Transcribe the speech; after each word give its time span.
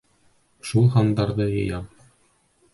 Шул 0.69 0.87
һандарҙы 0.95 1.47
йыям. 1.61 1.87